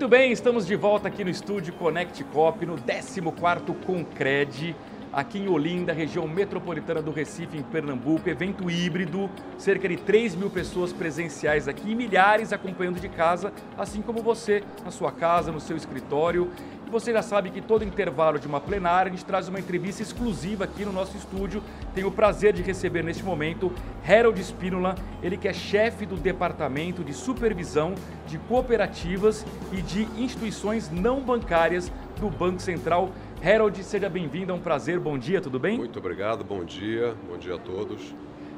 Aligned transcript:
Muito 0.00 0.08
bem, 0.08 0.32
estamos 0.32 0.66
de 0.66 0.74
volta 0.74 1.08
aqui 1.08 1.22
no 1.22 1.28
estúdio 1.28 1.74
Connect 1.74 2.24
Cop, 2.24 2.64
no 2.64 2.74
14º 2.76 3.84
Concred, 3.84 4.74
aqui 5.12 5.40
em 5.40 5.46
Olinda, 5.46 5.92
região 5.92 6.26
metropolitana 6.26 7.02
do 7.02 7.10
Recife, 7.10 7.58
em 7.58 7.62
Pernambuco. 7.62 8.26
Evento 8.26 8.70
híbrido, 8.70 9.28
cerca 9.58 9.86
de 9.86 9.98
3 9.98 10.36
mil 10.36 10.48
pessoas 10.48 10.90
presenciais 10.90 11.68
aqui 11.68 11.90
e 11.90 11.94
milhares 11.94 12.50
acompanhando 12.50 12.98
de 12.98 13.10
casa, 13.10 13.52
assim 13.76 14.00
como 14.00 14.22
você, 14.22 14.62
na 14.82 14.90
sua 14.90 15.12
casa, 15.12 15.52
no 15.52 15.60
seu 15.60 15.76
escritório. 15.76 16.50
Você 16.90 17.12
já 17.12 17.22
sabe 17.22 17.50
que 17.50 17.60
todo 17.60 17.84
intervalo 17.84 18.36
de 18.36 18.48
uma 18.48 18.60
plenária 18.60 19.12
a 19.12 19.14
gente 19.14 19.24
traz 19.24 19.46
uma 19.46 19.60
entrevista 19.60 20.02
exclusiva 20.02 20.64
aqui 20.64 20.84
no 20.84 20.92
nosso 20.92 21.16
estúdio. 21.16 21.62
Tenho 21.94 22.08
o 22.08 22.10
prazer 22.10 22.52
de 22.52 22.62
receber 22.62 23.04
neste 23.04 23.22
momento 23.22 23.72
Harold 24.04 24.42
Spínola, 24.42 24.96
ele 25.22 25.36
que 25.36 25.46
é 25.46 25.52
chefe 25.52 26.04
do 26.04 26.16
Departamento 26.16 27.04
de 27.04 27.14
Supervisão 27.14 27.94
de 28.26 28.38
Cooperativas 28.38 29.46
e 29.72 29.80
de 29.80 30.02
Instituições 30.20 30.90
Não 30.90 31.20
Bancárias 31.20 31.92
do 32.18 32.28
Banco 32.28 32.60
Central. 32.60 33.10
Harold, 33.40 33.84
seja 33.84 34.08
bem-vindo, 34.08 34.50
é 34.50 34.54
um 34.56 34.60
prazer, 34.60 34.98
bom 34.98 35.16
dia, 35.16 35.40
tudo 35.40 35.60
bem? 35.60 35.78
Muito 35.78 36.00
obrigado, 36.00 36.42
bom 36.42 36.64
dia, 36.64 37.14
bom 37.30 37.38
dia 37.38 37.54
a 37.54 37.58
todos. 37.58 38.12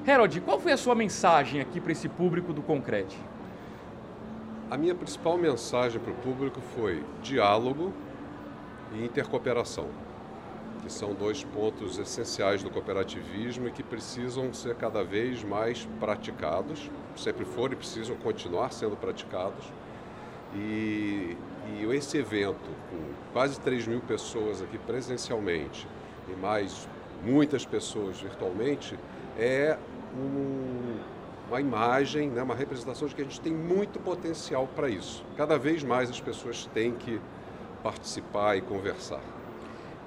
Harold, 0.08 0.40
qual 0.40 0.58
foi 0.58 0.72
a 0.72 0.78
sua 0.78 0.94
mensagem 0.94 1.60
aqui 1.60 1.82
para 1.82 1.92
esse 1.92 2.08
público 2.08 2.54
do 2.54 2.62
Concred? 2.62 3.14
A 4.70 4.78
minha 4.78 4.94
principal 4.94 5.36
mensagem 5.36 6.00
para 6.00 6.12
o 6.12 6.16
público 6.16 6.62
foi 6.74 7.04
diálogo 7.22 7.92
e 8.94 9.04
intercooperação, 9.04 9.88
que 10.82 10.92
são 10.92 11.14
dois 11.14 11.44
pontos 11.44 11.98
essenciais 11.98 12.62
do 12.62 12.70
cooperativismo 12.70 13.68
e 13.68 13.70
que 13.70 13.82
precisam 13.82 14.52
ser 14.52 14.74
cada 14.74 15.04
vez 15.04 15.44
mais 15.44 15.88
praticados, 16.00 16.90
sempre 17.16 17.44
foram 17.44 17.74
e 17.74 17.76
precisam 17.76 18.16
continuar 18.16 18.72
sendo 18.72 18.96
praticados. 18.96 19.64
E, 20.54 21.36
e 21.68 21.86
esse 21.94 22.18
evento, 22.18 22.68
com 22.90 23.32
quase 23.32 23.58
3 23.60 23.86
mil 23.86 24.00
pessoas 24.00 24.60
aqui 24.60 24.76
presencialmente 24.78 25.86
e 26.28 26.32
mais 26.36 26.88
muitas 27.24 27.64
pessoas 27.64 28.20
virtualmente, 28.20 28.98
é 29.38 29.78
um, 30.14 30.98
uma 31.48 31.60
imagem, 31.60 32.28
né, 32.28 32.42
uma 32.42 32.54
representação 32.54 33.08
de 33.08 33.14
que 33.14 33.22
a 33.22 33.24
gente 33.24 33.40
tem 33.40 33.52
muito 33.52 33.98
potencial 34.00 34.68
para 34.74 34.88
isso. 34.88 35.24
Cada 35.36 35.58
vez 35.58 35.82
mais 35.82 36.10
as 36.10 36.20
pessoas 36.20 36.66
têm 36.74 36.92
que 36.92 37.20
participar 37.82 38.56
e 38.56 38.60
conversar. 38.60 39.20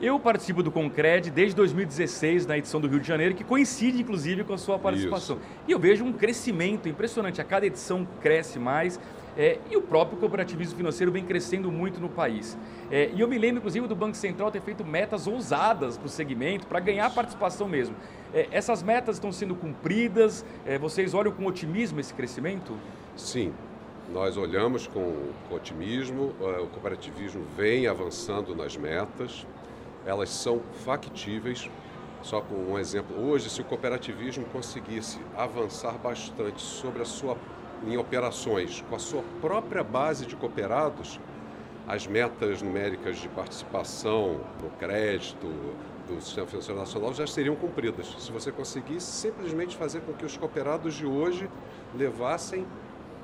Eu 0.02 0.20
participo 0.20 0.62
do 0.62 0.72
Concred 0.72 1.32
desde 1.32 1.56
2016, 1.56 2.46
na 2.46 2.58
edição 2.58 2.82
do 2.82 2.88
Rio 2.88 3.00
de 3.00 3.08
Janeiro, 3.08 3.34
que 3.34 3.46
coincide 3.46 4.02
inclusive 4.02 4.44
com 4.44 4.54
a 4.54 4.58
sua 4.58 4.78
participação. 4.78 5.38
Isso. 5.38 5.46
E 5.68 5.72
eu 5.72 5.80
vejo 5.80 6.04
um 6.04 6.12
crescimento 6.12 6.90
impressionante. 6.90 7.40
A 7.40 7.46
cada 7.46 7.66
edição 7.66 8.06
cresce 8.22 8.60
mais. 8.60 9.00
É, 9.38 9.60
e 9.70 9.76
o 9.76 9.82
próprio 9.82 10.18
cooperativismo 10.18 10.78
financeiro 10.78 11.12
vem 11.12 11.24
crescendo 11.26 11.70
muito 11.70 12.00
no 12.00 12.08
país. 12.08 12.58
É, 12.90 13.10
e 13.14 13.20
eu 13.20 13.28
me 13.28 13.38
lembro, 13.38 13.58
inclusive, 13.58 13.86
do 13.88 13.96
Banco 13.96 14.16
Central 14.16 14.50
ter 14.50 14.62
feito 14.62 14.86
metas 14.86 15.28
ousadas 15.28 15.98
para 15.98 16.06
o 16.06 16.10
segmento, 16.10 16.66
para 16.68 16.80
ganhar 16.80 17.14
participação 17.14 17.68
mesmo. 17.68 17.96
É, 18.34 18.48
essas 18.52 18.82
metas 18.82 19.18
estão 19.18 19.32
sendo 19.32 19.56
cumpridas? 19.56 20.46
É, 20.66 20.78
vocês 20.78 21.14
olham 21.14 21.32
com 21.32 21.46
otimismo 21.46 22.00
esse 22.00 22.14
crescimento? 22.14 22.78
Sim, 23.16 23.54
nós 24.12 24.38
olhamos 24.38 24.88
com, 24.88 25.32
com 25.50 25.56
otimismo, 25.56 26.34
eh, 26.40 26.60
o 26.62 26.68
cooperativismo 26.68 27.44
vem 27.56 27.88
avançando 27.88 28.56
nas 28.56 28.78
metas, 28.78 29.46
elas 30.06 30.30
são 30.30 30.62
factíveis. 30.86 31.70
Só 32.22 32.42
com 32.42 32.56
um 32.56 32.80
exemplo, 32.80 33.16
hoje, 33.24 33.50
se 33.50 33.62
o 33.62 33.64
cooperativismo 33.64 34.46
conseguisse 34.46 35.20
avançar 35.38 35.94
bastante 36.00 36.62
sobre 36.62 37.02
a 37.02 37.06
sua 37.06 37.38
em 37.86 37.98
operações 37.98 38.84
com 38.90 38.96
a 38.96 39.00
sua 39.00 39.24
própria 39.42 39.84
base 39.84 40.26
de 40.26 40.36
cooperados, 40.36 41.20
as 41.88 42.08
metas 42.08 42.62
numéricas 42.62 43.18
de 43.18 43.30
participação 43.30 44.40
no 44.62 44.70
crédito 44.80 45.46
do 46.08 46.20
Sistema 46.22 46.48
Financeiro 46.48 46.80
Nacional 46.80 47.14
já 47.14 47.28
seriam 47.28 47.56
cumpridas. 47.56 48.08
Se 48.20 48.32
você 48.32 48.52
conseguisse 48.52 49.06
simplesmente 49.12 49.76
fazer 49.76 50.02
com 50.02 50.14
que 50.14 50.26
os 50.26 50.36
cooperados 50.36 50.96
de 50.96 51.06
hoje 51.06 51.50
levassem 51.96 52.66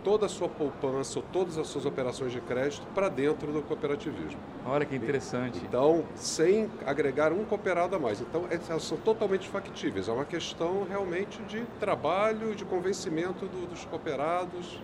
toda 0.03 0.25
a 0.25 0.29
sua 0.29 0.50
poupança 0.50 1.19
ou 1.19 1.25
todas 1.31 1.57
as 1.57 1.67
suas 1.67 1.85
operações 1.85 2.31
de 2.31 2.41
crédito 2.41 2.85
para 2.94 3.09
dentro 3.09 3.51
do 3.51 3.62
cooperativismo. 3.62 4.39
Olha 4.66 4.85
que 4.85 4.95
interessante. 4.95 5.59
Então, 5.63 6.03
sem 6.16 6.69
agregar 6.85 7.31
um 7.31 7.44
cooperado 7.45 7.95
a 7.95 8.00
mais. 8.00 8.22
Então, 8.22 8.45
elas 8.50 8.84
são 8.84 8.97
totalmente 8.97 9.47
factíveis. 9.47 10.07
É 10.07 10.12
uma 10.12 10.25
questão 10.25 10.85
realmente 10.88 11.41
de 11.44 11.62
trabalho, 11.79 12.56
de 12.56 12.66
convencimento 12.66 13.45
do, 13.45 13.67
dos 13.67 13.85
cooperados. 13.85 14.79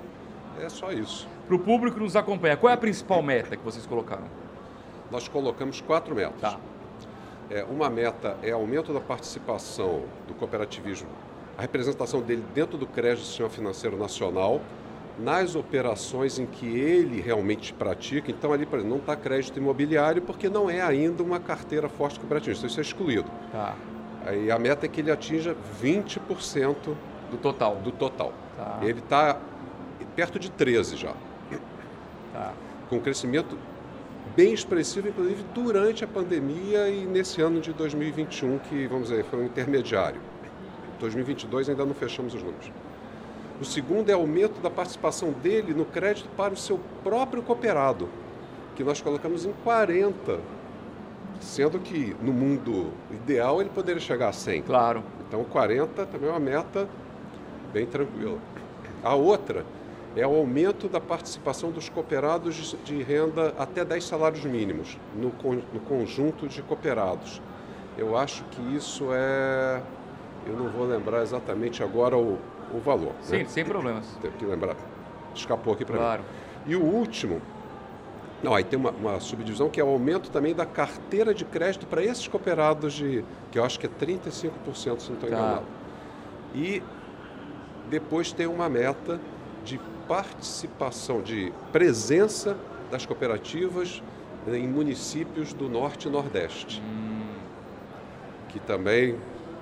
É 0.60 0.70
só 0.70 0.92
isso. 0.92 1.28
Para 1.46 1.56
o 1.56 1.60
público 1.60 1.98
que 1.98 2.04
nos 2.04 2.16
acompanha, 2.16 2.58
qual 2.58 2.72
é 2.72 2.74
a 2.74 2.78
principal 2.78 3.22
meta 3.22 3.56
que 3.56 3.64
vocês 3.64 3.86
colocaram? 3.86 4.26
Nós 5.12 5.28
colocamos 5.28 5.82
quatro 5.82 6.16
metas. 6.16 6.42
Tá. 6.42 6.60
É, 7.50 7.64
uma 7.64 7.90
meta 7.90 8.36
é 8.44 8.52
aumento 8.52 8.94
da 8.94 9.00
participação 9.00 10.04
do 10.28 10.34
cooperativismo, 10.34 11.08
a 11.58 11.62
representação 11.62 12.22
dele 12.22 12.44
dentro 12.54 12.78
do 12.78 12.86
crédito 12.86 13.22
do 13.22 13.26
sistema 13.26 13.50
financeiro 13.50 13.98
nacional, 13.98 14.60
nas 15.20 15.56
operações 15.56 16.38
em 16.40 16.46
que 16.46 16.66
ele 16.68 17.20
realmente 17.22 17.74
pratica. 17.74 18.30
Então, 18.30 18.54
ali, 18.54 18.66
por 18.66 18.78
exemplo, 18.80 18.96
não 18.96 19.02
está 19.02 19.16
crédito 19.16 19.58
imobiliário 19.58 20.22
porque 20.22 20.48
não 20.50 20.70
é 20.70 20.82
ainda 20.82 21.24
uma 21.24 21.40
carteira 21.40 21.90
forte 21.90 22.20
cooperativista. 22.20 22.66
Então, 22.66 22.72
isso 22.72 22.80
é 22.80 22.84
excluído. 22.84 23.30
Tá. 23.52 23.76
Aí 24.26 24.52
a 24.52 24.60
meta 24.60 24.86
é 24.86 24.90
que 24.90 25.02
ele 25.02 25.10
atinja 25.12 25.56
20% 25.82 26.76
Do 27.32 27.38
total. 27.38 27.76
do 27.78 27.92
total. 27.92 28.34
Tá. 28.56 28.80
Ele 28.82 29.00
está 29.00 29.40
perto 30.16 30.38
de 30.40 30.52
13 30.52 30.96
já, 30.98 31.14
Tá. 32.34 32.54
com 32.90 32.98
um 32.98 33.00
crescimento 33.00 33.58
bem 34.36 34.54
expressivo, 34.54 35.08
inclusive 35.08 35.44
durante 35.54 36.04
a 36.04 36.08
pandemia 36.08 36.90
e 36.90 37.06
nesse 37.06 37.42
ano 37.42 37.60
de 37.60 37.74
2021, 37.74 38.60
que, 38.60 38.86
vamos 38.88 39.10
dizer, 39.10 39.24
foi 39.26 39.40
um 39.40 39.46
intermediário. 39.46 40.20
2022 41.00 41.70
ainda 41.70 41.86
não 41.86 41.94
fechamos 41.94 42.34
os 42.34 42.42
números. 42.44 42.72
O 43.60 43.66
segundo 43.66 44.10
é 44.10 44.14
aumento 44.14 44.62
da 44.62 44.70
participação 44.70 45.32
dele 45.32 45.74
no 45.74 45.86
crédito 45.86 46.30
para 46.38 46.54
o 46.54 46.58
seu 46.58 46.80
próprio 47.04 47.42
cooperado, 47.42 48.08
que 48.76 48.84
nós 48.84 49.02
colocamos 49.02 49.46
em 49.46 49.54
40, 49.64 50.40
sendo 51.40 51.80
que 51.80 52.16
no 52.22 52.32
mundo 52.32 52.92
ideal 53.12 53.60
ele 53.60 53.70
poderia 53.70 54.00
chegar 54.02 54.30
a 54.30 54.34
100. 54.34 54.62
Claro. 54.62 55.04
Então 55.28 55.44
40 55.44 56.06
também 56.06 56.30
é 56.30 56.32
uma 56.34 56.40
meta 56.40 56.88
bem 57.74 57.86
tranquila. 57.86 58.38
A 59.04 59.16
outra 59.16 59.66
é 60.16 60.26
o 60.26 60.36
aumento 60.36 60.88
da 60.88 61.00
participação 61.00 61.72
dos 61.72 61.90
cooperados 61.90 62.76
de- 62.84 63.02
renda 63.04 63.54
até 63.58 63.84
10 63.84 64.04
salários 64.04 64.44
mínimos 64.46 64.98
no, 65.16 65.30
no 65.74 65.80
conjunto 65.82 66.48
de 66.48 66.62
cooperados. 66.62 67.42
Eu 67.98 68.16
acho 68.16 68.44
que 68.46 68.62
isso 68.76 69.10
é. 69.12 69.82
Eu 70.46 70.54
não 70.56 70.70
vou 70.70 70.86
lembrar 70.88 71.22
exatamente 71.24 71.84
agora 71.84 72.16
o, 72.18 72.38
o 72.74 72.80
valor. 72.80 73.14
Sim, 73.22 73.40
né? 73.40 73.46
sem 73.48 73.64
problemas. 73.66 74.06
Tenho 74.22 74.34
que 74.34 74.46
lembrar. 74.46 74.76
Escapou 75.36 75.74
aqui 75.74 75.86
para 75.86 75.98
Claro. 75.98 76.24
mim. 76.66 76.72
E 76.72 76.76
o 76.76 76.84
último. 76.84 77.42
Não, 78.44 78.54
aí 78.54 78.64
tem 78.64 78.78
uma, 78.78 78.92
uma 78.92 79.20
subdivisão 79.20 79.70
que 79.70 79.80
é 79.80 79.84
o 79.84 79.88
aumento 79.90 80.30
também 80.30 80.54
da 80.54 80.66
carteira 80.66 81.34
de 81.34 81.44
crédito 81.44 81.88
para 81.88 82.04
esses 82.04 82.28
cooperados 82.28 82.94
de. 82.94 83.24
que 83.52 83.58
eu 83.58 83.64
acho 83.64 83.80
que 83.80 83.86
é 83.88 83.90
35%, 83.90 84.52
se 84.74 84.88
não 84.88 84.96
estou 84.96 85.18
Tá. 85.22 85.28
enganado. 85.28 85.66
E 86.54 86.82
depois 87.90 88.32
tem 88.32 88.46
uma 88.48 88.70
meta 88.70 89.20
de 89.64 89.80
participação, 90.08 91.22
de 91.22 91.52
presença 91.72 92.56
das 92.92 93.06
cooperativas 93.06 94.02
em 94.48 94.68
municípios 94.68 95.52
do 95.52 95.68
Norte 95.68 96.08
e 96.08 96.12
Nordeste. 96.12 96.82
Que 98.50 98.60
também, 98.60 99.18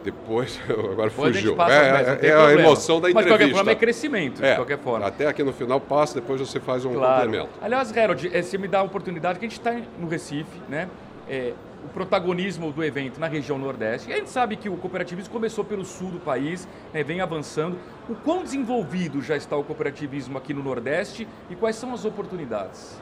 depois, 0.05 0.59
agora 0.69 1.09
Depois 1.09 1.35
a 1.35 1.39
fugiu. 1.39 1.55
passa 1.55 1.73
É, 1.73 2.19
é- 2.21 2.27
é 2.29 2.33
a 2.35 2.53
emoção 2.53 3.01
da 3.01 3.09
Mas 3.09 3.13
de 3.13 3.19
entrevista. 3.21 3.27
qualquer 3.37 3.53
forma 3.55 3.71
é 3.71 3.75
crescimento, 3.75 4.35
de 4.41 4.45
É, 4.45 4.55
qualquer 4.55 4.77
forma. 4.79 5.05
Até 5.07 5.27
aqui 5.27 5.43
no 5.43 5.51
final 5.51 5.81
passa, 5.81 6.15
depois 6.21 6.39
você 6.39 6.59
faz 6.59 6.85
um 6.85 6.93
Claro. 6.93 7.23
complemento. 7.25 7.49
Aliás, 7.61 7.95
Harold, 7.97 8.29
eh, 8.31 8.41
você 8.41 8.57
me 8.57 8.67
dá 8.67 8.79
a 8.79 8.83
oportunidade, 8.83 9.39
que 9.39 9.45
a 9.45 9.49
gente 9.49 9.57
está 9.59 9.75
no 9.99 10.07
Recife, 10.07 10.61
né? 10.69 10.87
É, 11.27 11.53
o 11.83 11.87
protagonismo 11.89 12.71
do 12.71 12.83
evento 12.83 13.19
na 13.19 13.27
região 13.27 13.57
Nordeste. 13.57 14.09
E 14.09 14.13
a 14.13 14.17
gente 14.17 14.29
sabe 14.29 14.55
que 14.55 14.69
o 14.69 14.77
cooperativismo 14.77 15.31
começou 15.31 15.63
pelo 15.63 15.83
sul 15.85 16.09
do 16.11 16.19
país, 16.19 16.67
né, 16.93 17.03
vem 17.03 17.21
avançando. 17.21 17.77
O 18.09 18.15
quão 18.15 18.41
desenvolvido 18.43 19.21
já 19.21 19.35
está 19.35 19.55
o 19.55 19.63
cooperativismo 19.63 20.37
aqui 20.37 20.53
no 20.53 20.63
Nordeste 20.63 21.27
e 21.49 21.55
quais 21.55 21.75
são 21.75 21.93
as 21.93 22.03
oportunidades? 22.05 22.99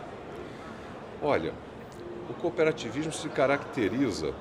Olha, 1.22 1.54
o 2.30 2.34
cooperativismo 2.34 3.12
se 3.14 3.30
caracteriza 3.30 4.34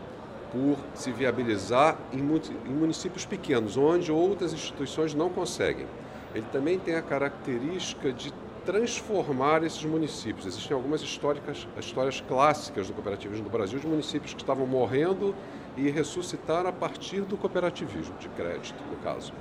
por 0.53 0.77
se 0.95 1.11
viabilizar 1.11 1.97
em 2.13 2.19
mu- 2.19 2.41
em 2.67 2.75
municípios 2.75 3.25
pequenos, 3.25 3.77
onde 3.77 4.13
outras 4.13 4.53
instituições 4.53 5.15
não 5.15 5.31
conseguem. 5.31 5.87
Ele 6.35 6.47
também 6.53 6.79
tem 6.79 6.95
a 6.95 7.03
característica 7.03 8.13
de 8.13 8.33
transformar 8.65 9.65
esses 9.65 9.85
municípios. 9.85 10.47
Existem 10.47 10.77
algumas 10.77 11.03
históricas, 11.03 11.67
histórias 11.79 12.21
clássicas 12.21 12.87
do 12.87 12.93
cooperativismo 12.93 13.45
no 13.45 13.51
Brasil 13.51 13.79
de 13.79 13.87
municípios 13.87 14.35
que 14.35 14.41
estavam 14.41 14.67
morrendo 14.67 15.35
e 15.77 15.89
ressuscitaram 15.91 16.69
a 16.69 16.73
partir 16.73 17.23
do 17.23 17.37
cooperativismo, 17.37 18.15
de 18.19 18.29
crédito, 18.29 18.77
no 18.91 18.97
caso. 18.99 19.33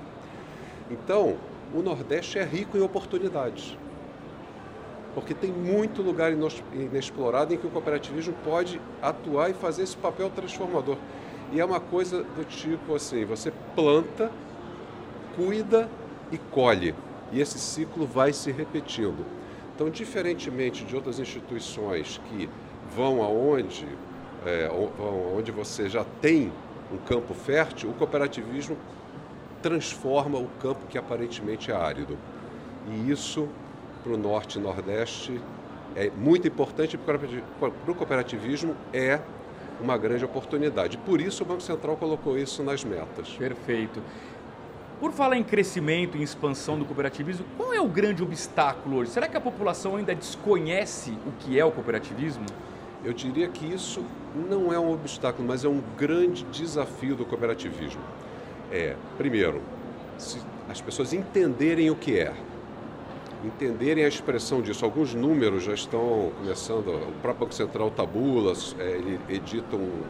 Então, 0.90 1.36
o 1.74 1.82
Nordeste 1.82 2.40
é 2.40 2.44
rico 2.44 2.78
em 2.78 2.82
oportunidades. 2.82 3.78
Porque 5.14 5.34
tem 5.34 5.52
muito 5.52 6.02
lugar 6.02 6.32
inexplorado 6.74 7.54
em 7.54 7.58
que 7.58 7.68
o 7.68 7.70
cooperativismo 7.70 8.34
pode 8.44 8.80
atuar 9.02 9.50
e 9.50 9.54
fazer 9.54 9.84
esse 9.84 9.98
papel 9.98 10.30
transformador. 10.30 10.98
E 11.52 11.60
é 11.60 11.66
uma 11.66 11.80
coisa 11.80 12.24
do 12.24 12.46
tipo 12.46 12.96
assim: 12.96 13.26
você 13.26 13.52
planta, 13.76 14.32
cuida 15.36 15.90
e 16.32 16.38
colhe. 16.38 16.96
E 17.32 17.40
esse 17.40 17.60
ciclo 17.60 18.06
vai 18.06 18.34
se 18.34 18.52
repetindo. 18.52 19.26
Então, 19.76 19.90
diferentemente 19.90 20.86
de 20.86 20.96
outras 20.96 21.20
instituições 21.20 22.22
que 22.30 22.50
vão 22.96 23.24
aonde, 23.24 23.88
é, 24.46 24.70
você 25.54 25.90
já 25.90 26.06
tem 26.22 26.52
um 26.92 26.98
campo 26.98 27.34
fértil, 27.34 27.90
o 27.90 27.94
cooperativismo 27.94 28.78
transforma 29.62 30.38
o 30.38 30.48
campo 30.62 30.86
que 30.88 30.98
aparentemente 30.98 31.72
é 31.72 31.76
árido. 31.76 32.18
E 32.90 33.12
isso, 33.12 33.48
para 34.04 34.14
o 34.14 34.18
Norte 34.18 34.58
e 34.58 34.62
Nordeste, 34.62 35.40
é 35.96 36.10
muito 36.10 36.48
importante 36.48 36.98
para 36.98 37.18
o 37.68 37.96
cooperativismo, 37.96 38.76
é 38.94 39.20
uma 39.82 39.98
grande 39.98 40.24
oportunidade. 40.24 40.98
Por 40.98 41.20
isso 41.20 41.44
o 41.44 41.46
Banco 41.46 41.62
Central 41.62 41.98
colocou 41.98 42.38
isso 42.38 42.64
nas 42.64 42.84
metas. 42.84 43.30
Perfeito. 43.30 44.02
Por 45.00 45.12
falar 45.12 45.36
em 45.36 45.44
crescimento 45.44 46.16
e 46.16 46.22
expansão 46.22 46.78
do 46.78 46.86
cooperativismo, 46.86 47.44
qual 47.58 47.74
é 47.74 47.82
o 47.82 47.88
grande 47.88 48.22
obstáculo 48.22 48.98
hoje? 48.98 49.10
Será 49.10 49.28
que 49.28 49.36
a 49.36 49.42
população 49.42 49.96
ainda 49.96 50.14
desconhece 50.14 51.18
o 51.26 51.32
que 51.40 51.60
é 51.60 51.66
o 51.66 51.72
cooperativismo? 51.72 52.46
Eu 53.04 53.12
diria 53.12 53.48
que 53.48 53.66
isso 53.66 54.06
não 54.48 54.72
é 54.72 54.80
um 54.80 54.94
obstáculo, 54.94 55.48
mas 55.48 55.66
é 55.66 55.68
um 55.68 55.82
grande 55.98 56.44
desafio 56.46 57.16
do 57.16 57.26
cooperativismo. 57.26 58.02
É, 58.72 58.96
primeiro, 59.18 59.60
as 60.70 60.80
pessoas 60.80 61.12
entenderem 61.12 61.90
o 61.90 61.96
que 61.96 62.20
é, 62.20 62.32
entenderem 63.44 64.06
a 64.06 64.08
expressão 64.08 64.62
disso. 64.62 64.86
Alguns 64.86 65.14
números 65.14 65.64
já 65.64 65.74
estão 65.74 66.32
começando, 66.38 66.88
o 66.90 67.12
próprio 67.22 67.46
Banco 67.46 67.54
Central 67.54 67.92
tabula, 67.92 68.54
é, 68.80 68.84
ele 68.84 69.20
edita 69.30 69.76
um, 69.76 70.02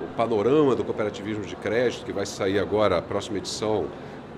o 0.00 0.06
panorama 0.16 0.74
do 0.74 0.84
cooperativismo 0.84 1.44
de 1.44 1.56
crédito, 1.56 2.04
que 2.04 2.12
vai 2.12 2.26
sair 2.26 2.58
agora, 2.58 2.98
a 2.98 3.02
próxima 3.02 3.38
edição, 3.38 3.86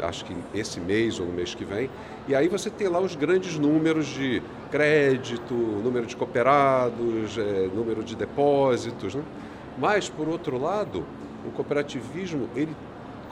acho 0.00 0.24
que 0.24 0.34
esse 0.54 0.80
mês 0.80 1.20
ou 1.20 1.26
no 1.26 1.32
mês 1.32 1.54
que 1.54 1.64
vem. 1.64 1.88
E 2.26 2.34
aí 2.34 2.48
você 2.48 2.70
tem 2.70 2.88
lá 2.88 3.00
os 3.00 3.14
grandes 3.14 3.58
números 3.58 4.06
de 4.06 4.42
crédito, 4.70 5.54
número 5.54 6.06
de 6.06 6.16
cooperados, 6.16 7.38
é, 7.38 7.68
número 7.74 8.02
de 8.02 8.16
depósitos. 8.16 9.14
Né? 9.14 9.22
Mas, 9.78 10.08
por 10.08 10.28
outro 10.28 10.58
lado, 10.58 11.04
o 11.46 11.50
cooperativismo, 11.50 12.48
ele, 12.54 12.74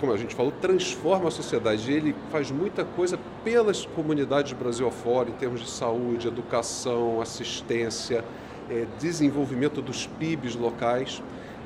como 0.00 0.12
a 0.12 0.16
gente 0.16 0.34
falou, 0.34 0.50
transforma 0.60 1.28
a 1.28 1.30
sociedade. 1.30 1.92
Ele 1.92 2.14
faz 2.32 2.50
muita 2.50 2.84
coisa 2.84 3.18
pelas 3.44 3.84
comunidades 3.84 4.54
Brasil 4.54 4.88
afora, 4.88 5.28
em 5.28 5.34
termos 5.34 5.60
de 5.60 5.68
saúde, 5.68 6.26
educação, 6.26 7.20
assistência, 7.20 8.24
é, 8.70 8.86
desenvolvimento 8.98 9.82
dos 9.82 10.06
PIBs 10.06 10.56
locais. 10.56 11.22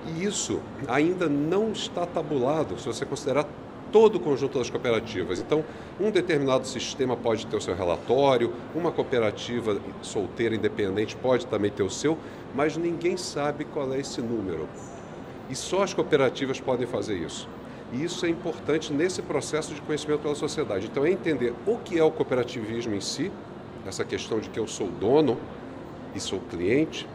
E 0.07 0.25
isso 0.25 0.61
ainda 0.89 1.29
não 1.29 1.71
está 1.73 2.05
tabulado, 2.05 2.79
se 2.79 2.87
você 2.87 3.07
considerar 3.07 3.47
todo 3.93 4.17
o 4.17 4.21
conjunto 4.21 4.59
das 4.59 4.69
cooperativas. 4.69 5.39
Então, 5.39 5.65
um 6.01 6.11
determinado 6.11 6.67
sistema 6.67 7.17
pode 7.17 7.47
ter 7.47 7.57
o 7.57 7.61
seu 7.61 7.77
relatório, 7.77 8.53
uma 8.75 8.91
cooperativa 8.91 9.81
solteira 10.03 10.53
independente 10.53 11.15
pode 11.15 11.47
também 11.47 11.71
ter 11.71 11.85
o 11.85 11.91
seu, 11.91 12.19
mas 12.53 12.77
ninguém 12.77 13.17
sabe 13.17 13.65
qual 13.65 13.95
é 13.95 14.01
esse 14.01 14.21
número. 14.21 14.69
E 15.49 15.55
só 15.55 15.85
as 15.85 15.95
cooperativas 15.95 16.61
podem 16.61 16.89
fazer 16.89 17.17
isso. 17.17 17.49
E 17.93 18.03
isso 18.03 18.27
é 18.27 18.29
importante 18.29 18.93
nesse 18.93 19.23
processo 19.23 19.75
de 19.75 19.81
conhecimento 19.81 20.21
pela 20.21 20.35
sociedade. 20.35 20.87
Então, 20.87 21.05
é 21.05 21.11
entender 21.11 21.55
o 21.67 21.79
que 21.79 21.99
é 21.99 22.03
o 22.03 22.11
cooperativismo 22.11 22.95
em 22.95 23.01
si, 23.01 23.31
essa 23.87 24.05
questão 24.05 24.41
de 24.41 24.49
que 24.49 24.59
eu 24.59 24.67
sou 24.67 24.89
dono 24.89 25.39
e 26.15 26.21
sou 26.21 26.41
cliente, 26.41 27.07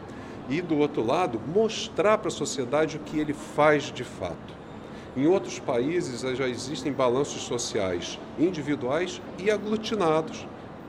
e 0.48 0.60
do 0.60 0.78
outro 0.78 1.04
lado, 1.04 1.40
mostrar 1.54 2.18
para 2.18 2.28
a 2.28 2.30
sociedade 2.30 2.96
o 2.96 3.00
que 3.00 3.18
ele 3.18 3.32
faz 3.32 3.92
de 3.92 4.04
fato. 4.04 4.60
Em 5.16 5.26
outros 5.26 5.58
países 5.58 6.20
já 6.36 6.48
existem 6.48 6.92
balanços 6.92 7.42
sociais 7.42 8.18
individuais 8.38 9.20
e 9.38 9.50
aglutinados. 9.50 10.46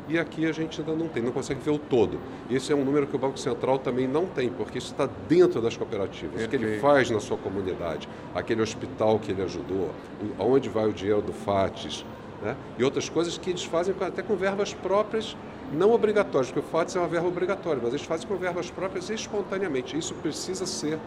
E 0.10 0.18
aqui 0.18 0.46
a 0.46 0.52
gente 0.52 0.82
ainda 0.82 0.94
não 0.94 1.08
tem, 1.08 1.22
não 1.24 1.32
consegue 1.32 1.62
ver 1.62 1.72
o 1.72 1.78
todo. 1.78 2.20
Esse 2.50 2.74
é 2.74 2.76
um 2.76 2.84
número 2.84 3.08
que 3.08 3.16
o 3.16 3.20
Banco 3.20 3.40
Central 3.40 3.80
também 3.80 4.08
não 4.08 4.26
tem, 4.26 4.50
porque 4.50 4.78
isso 4.78 4.92
está 4.92 5.08
dentro 5.28 5.62
das 5.62 5.78
cooperativas. 5.78 6.44
O 6.44 6.50
que 6.50 6.56
ele 6.56 6.80
faz 6.80 7.10
na 7.10 7.20
sua 7.20 7.38
comunidade, 7.38 8.10
aquele 8.34 8.62
hospital 8.62 9.20
que 9.20 9.32
ele 9.32 9.42
ajudou, 9.44 9.90
aonde 10.38 10.70
vai 10.70 10.88
o 10.88 10.94
dinheiro 10.94 11.22
do 11.22 11.32
FATES, 11.32 12.06
né? 12.42 12.56
e 12.78 12.84
outras 12.84 13.08
coisas 13.08 13.38
que 13.38 13.52
eles 13.52 13.64
fazem 13.64 13.96
até 14.02 14.22
com 14.22 14.36
verbas 14.36 14.74
próprias 14.74 15.38
não 15.72 15.92
obrigatórias, 15.92 16.52
porque 16.52 16.68
o 16.68 16.70
FATES 16.70 16.96
é 16.96 17.00
uma 17.00 17.08
verba 17.08 17.28
obrigatória, 17.28 17.80
mas 17.82 17.94
eles 17.94 18.06
fazem 18.06 18.28
com 18.28 18.36
verbas 18.36 18.70
próprias 18.70 19.10
espontaneamente. 19.10 19.98
Isso 19.98 20.14
precisa 20.16 20.66
ser 20.66 21.00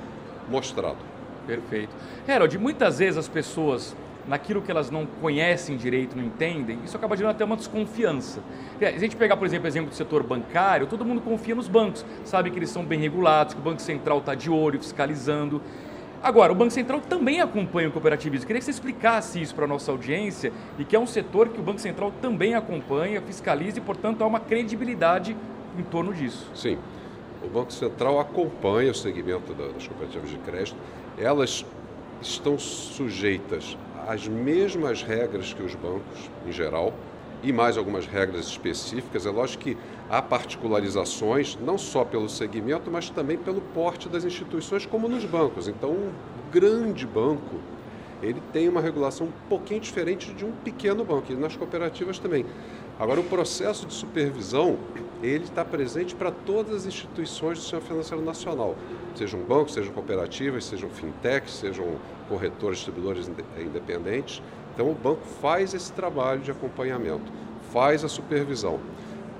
mostrado. 0.49 0.99
Perfeito. 1.47 1.91
Harold, 2.27 2.57
muitas 2.59 2.99
vezes 2.99 3.19
as 3.19 3.29
pessoas, 3.29 3.95
naquilo 4.29 4.63
que 4.63 4.71
elas 4.71 4.91
não 4.91 5.07
conhecem 5.07 5.77
direito, 5.77 6.17
não 6.17 6.25
entendem, 6.25 6.79
isso 6.85 6.97
acaba 6.97 7.17
gerando 7.17 7.33
até 7.33 7.45
uma 7.45 7.57
desconfiança. 7.57 8.41
Se 8.79 8.85
a 8.85 8.99
gente 8.99 9.17
pegar, 9.17 9.37
por 9.37 9.47
exemplo, 9.47 9.67
o 9.67 9.69
exemplo 9.69 9.91
do 9.91 9.95
setor 9.95 10.23
bancário, 10.23 10.87
todo 10.87 11.05
mundo 11.05 11.21
confia 11.21 11.55
nos 11.55 11.69
bancos, 11.69 12.05
sabe 12.25 12.51
que 12.51 12.59
eles 12.59 12.71
são 12.71 12.85
bem 12.85 12.99
regulados, 12.99 13.55
que 13.55 13.61
o 13.61 13.63
Banco 13.63 13.81
Central 13.83 14.19
está 14.19 14.35
de 14.35 14.51
olho, 14.51 14.79
fiscalizando. 14.79 15.61
Agora, 16.23 16.53
o 16.53 16.55
Banco 16.55 16.71
Central 16.71 17.01
também 17.01 17.41
acompanha 17.41 17.89
o 17.89 17.93
cooperativismo. 17.93 18.47
Queria 18.47 18.59
que 18.59 18.65
você 18.65 18.71
explicasse 18.71 19.43
isso 19.43 19.55
para 19.55 19.67
a 19.67 19.69
nossa 19.69 19.93
audiência 19.93 20.53
e 20.79 20.85
que 20.85 20.97
é 20.97 20.99
um 20.99 21.07
setor 21.07 21.51
que 21.51 21.61
o 21.61 21.63
Banco 21.63 21.81
Central 21.81 22.13
também 22.23 22.55
acompanha, 22.55 23.21
fiscaliza 23.21 23.79
e, 23.79 23.83
portanto, 23.83 24.23
há 24.23 24.27
uma 24.27 24.41
credibilidade 24.41 25.37
em 25.79 25.83
torno 25.83 26.15
disso. 26.15 26.51
Sim. 26.55 26.79
O 27.43 27.49
Banco 27.49 27.73
Central 27.75 28.19
acompanha 28.19 28.91
o 28.91 28.95
segmento 28.95 29.53
das 29.53 29.87
cooperativas 29.87 30.31
de 30.31 30.39
crédito 30.39 30.77
elas 31.19 31.65
estão 32.21 32.59
sujeitas 32.59 33.77
às 34.07 34.27
mesmas 34.29 35.03
regras 35.03 35.53
que 35.53 35.63
os 35.63 35.75
bancos, 35.75 36.31
em 36.47 36.53
geral, 36.53 36.93
e 37.43 37.53
mais 37.53 37.77
algumas 37.77 38.07
regras 38.07 38.47
específicas. 38.47 39.27
É 39.27 39.31
lógico 39.31 39.65
que 39.65 39.77
há 40.09 40.23
particularizações, 40.23 41.59
não 41.61 41.77
só 41.77 42.05
pelo 42.05 42.29
segmento, 42.29 42.91
mas 42.91 43.11
também 43.11 43.37
pelo 43.37 43.61
porte 43.61 44.09
das 44.09 44.25
instituições, 44.25 44.87
como 44.87 45.09
nos 45.09 45.25
bancos. 45.25 45.69
Então, 45.69 45.91
um 45.91 46.13
grande 46.51 47.07
banco, 47.07 47.61
ele 48.23 48.41
tem 48.53 48.69
uma 48.69 48.81
regulação 48.81 49.27
um 49.27 49.49
pouquinho 49.49 49.81
diferente 49.81 50.33
de 50.33 50.45
um 50.45 50.53
pequeno 50.53 51.05
banco, 51.05 51.33
e 51.33 51.37
nas 51.37 51.55
cooperativas 51.55 52.19
também. 52.19 52.47
Agora, 52.99 53.21
o 53.21 53.25
processo 53.25 53.87
de 53.87 53.93
supervisão, 53.93 54.79
ele 55.25 55.45
está 55.45 55.65
presente 55.65 56.15
para 56.15 56.31
todas 56.31 56.75
as 56.75 56.87
instituições 56.87 57.59
do 57.59 57.63
sistema 57.63 57.83
financeiro 57.83 58.25
nacional, 58.25 58.77
sejam 59.15 59.41
bancos, 59.41 59.75
sejam 59.75 59.93
cooperativas, 59.93 60.65
sejam 60.65 60.91
fintechs, 60.91 61.55
sejam 61.55 61.97
corretores, 62.29 62.79
distribuidores 62.79 63.31
independentes. 63.59 64.43
Então, 64.75 64.91
o 64.91 64.95
banco 64.95 65.23
faz 65.41 65.73
esse 65.73 65.93
trabalho 65.93 66.41
de 66.41 66.51
acompanhamento, 66.51 67.33
faz 67.73 68.05
a 68.05 68.09
supervisão. 68.09 68.81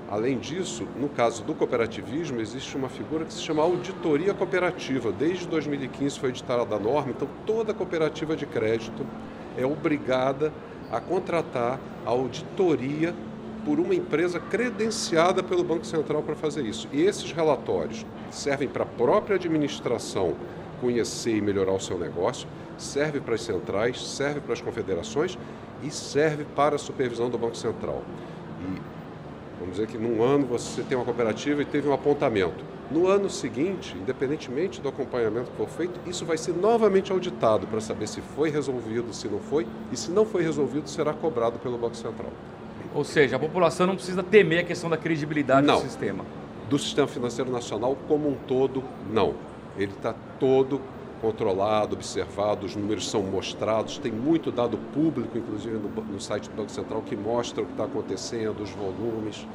Além 0.09 0.37
disso, 0.37 0.87
no 0.95 1.09
caso 1.09 1.43
do 1.43 1.55
cooperativismo, 1.55 2.39
existe 2.39 2.77
uma 2.77 2.87
figura 2.87 3.25
que 3.25 3.33
se 3.33 3.41
chama 3.41 3.63
auditoria 3.63 4.33
cooperativa. 4.33 5.11
Desde 5.11 5.47
2015 5.47 6.19
foi 6.19 6.29
editada 6.29 6.75
a 6.75 6.79
norma, 6.79 7.11
então 7.11 7.27
toda 7.45 7.73
cooperativa 7.73 8.35
de 8.35 8.45
crédito 8.45 9.05
é 9.57 9.65
obrigada 9.65 10.53
a 10.91 10.99
contratar 10.99 11.79
a 12.05 12.09
auditoria 12.09 13.15
por 13.65 13.79
uma 13.79 13.95
empresa 13.95 14.39
credenciada 14.39 15.41
pelo 15.41 15.63
Banco 15.63 15.85
Central 15.85 16.21
para 16.21 16.35
fazer 16.35 16.63
isso. 16.63 16.87
E 16.93 17.01
esses 17.01 17.31
relatórios 17.31 18.05
servem 18.29 18.67
para 18.67 18.83
a 18.83 18.85
própria 18.85 19.35
administração 19.35 20.35
conhecer 20.79 21.37
e 21.37 21.41
melhorar 21.41 21.73
o 21.73 21.79
seu 21.79 21.97
negócio, 21.97 22.47
serve 22.77 23.19
para 23.19 23.33
as 23.33 23.41
centrais, 23.41 23.99
serve 24.05 24.39
para 24.39 24.53
as 24.53 24.61
confederações 24.61 25.37
e 25.81 25.89
serve 25.89 26.45
para 26.55 26.75
a 26.75 26.79
supervisão 26.79 27.29
do 27.29 27.37
Banco 27.37 27.57
Central. 27.57 28.03
E 28.61 28.79
vamos 29.59 29.75
dizer 29.75 29.87
que 29.87 29.97
num 29.97 30.21
ano 30.21 30.45
você 30.45 30.83
tem 30.83 30.95
uma 30.95 31.05
cooperativa 31.05 31.61
e 31.61 31.65
teve 31.65 31.87
um 31.87 31.93
apontamento. 31.93 32.63
No 32.91 33.07
ano 33.07 33.31
seguinte, 33.31 33.97
independentemente 33.97 34.79
do 34.79 34.87
acompanhamento 34.87 35.49
que 35.49 35.57
for 35.57 35.67
feito, 35.67 35.99
isso 36.07 36.23
vai 36.23 36.37
ser 36.37 36.53
novamente 36.53 37.11
auditado 37.11 37.65
para 37.65 37.81
saber 37.81 38.07
se 38.07 38.21
foi 38.21 38.51
resolvido, 38.51 39.11
se 39.11 39.27
não 39.27 39.39
foi, 39.39 39.65
e 39.91 39.97
se 39.97 40.11
não 40.11 40.23
foi 40.23 40.43
resolvido, 40.43 40.87
será 40.87 41.11
cobrado 41.11 41.57
pelo 41.57 41.79
Banco 41.79 41.95
Central. 41.95 42.31
Ou 42.95 43.03
seja, 43.03 43.35
a 43.35 43.39
população 43.39 43.85
não 43.85 43.95
precisa 43.95 44.23
temer 44.23 44.59
a 44.59 44.63
questão 44.63 44.89
da 44.89 44.95
credibilidade 44.95 45.67
não. 45.67 45.75
do 45.75 45.81
sistema. 45.81 46.23
Do 46.69 46.79
sistema 46.79 47.07
financeiro 47.07 47.51
nacional 47.51 47.97
como 48.07 48.29
um 48.29 48.35
todo, 48.47 48.81
não. 49.11 49.35
Ele 49.77 49.91
está 49.91 50.15
todo 50.39 50.79
controlado, 51.21 51.95
observado, 51.95 52.65
os 52.65 52.75
números 52.75 53.09
são 53.09 53.21
mostrados, 53.21 53.97
tem 53.97 54.11
muito 54.11 54.49
dado 54.49 54.77
público, 54.93 55.37
inclusive 55.37 55.75
no, 55.75 55.89
no 55.89 56.21
site 56.21 56.49
do 56.49 56.55
Banco 56.55 56.71
Central, 56.71 57.01
que 57.01 57.17
mostra 57.17 57.63
o 57.63 57.65
que 57.65 57.73
está 57.73 57.83
acontecendo, 57.83 58.63
os 58.63 58.69
volumes. 58.69 59.45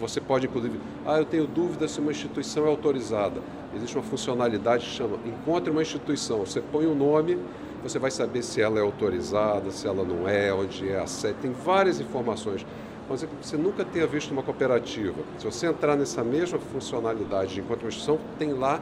Você 0.00 0.20
pode, 0.20 0.46
inclusive, 0.46 0.80
ah, 1.06 1.18
eu 1.18 1.24
tenho 1.24 1.46
dúvida 1.46 1.86
se 1.86 2.00
uma 2.00 2.10
instituição 2.10 2.66
é 2.66 2.68
autorizada. 2.68 3.40
Existe 3.76 3.96
uma 3.96 4.04
funcionalidade 4.04 4.84
que 4.84 4.90
chama 4.90 5.18
Encontre 5.24 5.70
uma 5.70 5.82
instituição. 5.82 6.38
Você 6.38 6.60
põe 6.60 6.86
o 6.86 6.92
um 6.92 6.94
nome, 6.96 7.38
você 7.82 7.98
vai 7.98 8.10
saber 8.10 8.42
se 8.42 8.60
ela 8.60 8.78
é 8.78 8.82
autorizada, 8.82 9.70
se 9.70 9.86
ela 9.86 10.04
não 10.04 10.28
é, 10.28 10.52
onde 10.52 10.88
é 10.88 10.98
a 10.98 11.06
sede. 11.06 11.38
Tem 11.40 11.52
várias 11.52 12.00
informações 12.00 12.66
Mas 13.08 13.26
você 13.40 13.56
nunca 13.56 13.84
tenha 13.84 14.06
visto 14.06 14.32
uma 14.32 14.42
cooperativa. 14.42 15.16
Se 15.38 15.46
você 15.46 15.66
entrar 15.66 15.96
nessa 15.96 16.22
mesma 16.22 16.58
funcionalidade 16.58 17.58
enquanto 17.58 17.82
uma 17.82 17.88
instituição, 17.88 18.18
tem 18.38 18.52
lá 18.52 18.80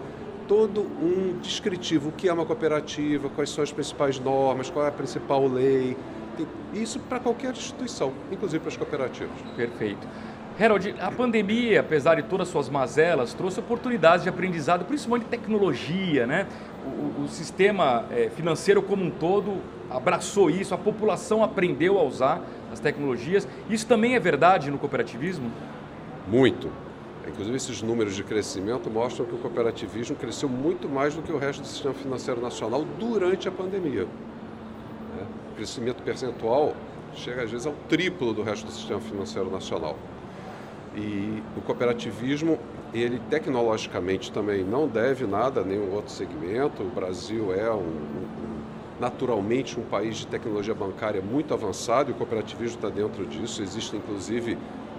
todo 0.49 0.81
um 0.81 1.39
descritivo. 1.41 2.09
O 2.09 2.13
que 2.13 2.29
é 2.29 2.33
uma 2.33 2.45
cooperativa, 2.45 3.29
quais 3.29 3.51
são 3.51 3.63
as 3.63 3.71
principais 3.71 4.19
normas, 4.19 4.69
qual 4.69 4.85
é 4.85 4.89
a 4.89 4.93
principal 4.93 5.47
lei. 5.47 5.97
Isso 6.75 6.99
para 6.99 7.21
qualquer 7.21 7.53
instituição, 7.53 8.13
inclusive 8.31 8.61
para 8.61 8.69
as 8.69 8.77
cooperativas. 8.77 9.37
Perfeito. 9.55 10.07
Harold, 10.59 10.95
a 10.99 11.11
pandemia, 11.11 11.81
apesar 11.81 12.15
de 12.15 12.23
todas 12.23 12.49
as 12.49 12.53
suas 12.53 12.69
mazelas, 12.69 13.35
trouxe 13.35 13.61
oportunidades 13.61 14.23
de 14.23 14.29
aprendizado, 14.29 14.87
principalmente 14.87 15.29
tecnologia, 15.29 16.27
né? 16.27 16.47
O, 16.87 17.25
o 17.25 17.29
sistema 17.29 18.05
é, 18.11 18.31
financeiro 18.31 18.81
como 18.81 19.05
um 19.05 19.11
todo 19.11 19.61
abraçou 19.91 20.51
isso, 20.51 20.75
a 20.75 20.79
população 20.79 21.43
aprendeu 21.43 21.99
a 21.99 22.03
usar 22.03 22.43
as 22.73 22.81
tecnologias. 22.81 23.47
Isso 23.69 23.87
também 23.87 24.15
é 24.15 24.21
verdade 24.21 24.71
no 24.71 24.79
cooperativismo? 24.79 25.51
Muito. 26.29 26.71
Inclusive, 27.27 27.57
esses 27.57 27.83
números 27.83 28.15
de 28.15 28.23
crescimento 28.23 28.89
mostram 28.89 29.27
que 29.27 29.35
o 29.35 29.39
cooperativismo 29.39 30.15
cresceu 30.17 30.49
muito 30.49 30.89
mais 30.89 31.15
do 31.15 31.23
que 31.23 31.33
o 31.33 31.39
resto 31.39 31.63
do 31.63 31.67
sistema 31.67 31.95
financeiro 31.95 32.41
nacional 32.41 32.85
durante 32.99 33.49
a 33.49 33.51
pandemia. 33.51 34.03
É, 34.03 35.23
o 35.53 35.57
crescimento 35.57 36.03
percentual 36.03 36.75
chega 37.15 37.43
às 37.43 37.51
vezes 37.51 37.67
ao 37.67 37.75
triplo 37.89 38.33
do 38.33 38.43
resto 38.43 38.67
do 38.67 38.73
sistema 38.73 39.01
financeiro 39.01 39.51
nacional. 39.51 39.97
E 40.95 41.43
o 41.57 41.61
cooperativismo, 41.63 42.59
ele 43.03 43.21
tecnologicamente 43.29 44.31
também 44.33 44.65
não 44.65 44.87
deve 44.87 45.27
nada 45.27 45.61
a 45.61 45.65
nenhum 45.65 45.93
outro 45.93 46.13
segmento. 46.13 46.83
O 46.83 46.89
Brasil 46.89 47.53
é 47.55 47.71
um, 47.71 47.79
um, 47.79 48.63
naturalmente 49.01 49.79
um 49.79 49.83
país 49.83 50.17
de 50.17 50.27
tecnologia 50.27 50.75
bancária 50.75 51.21
muito 51.21 51.53
avançado 51.53 52.11
e 52.11 52.13
o 52.13 52.15
cooperativismo 52.15 52.77
está 52.77 52.89
dentro 52.89 53.27
disso. 53.27 53.63
Existem, 53.63 53.99
inclusive, 53.99 54.57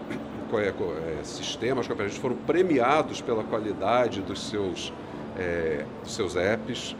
é, 0.53 0.67
é, 0.67 1.23
sistemas 1.23 1.87
cooperativos 1.87 2.21
foram 2.21 2.35
premiados 2.35 3.21
pela 3.21 3.43
qualidade 3.43 4.21
dos 4.21 4.49
seus, 4.49 4.93
é, 5.37 5.85
dos 6.03 6.13
seus 6.13 6.35
apps. 6.35 6.95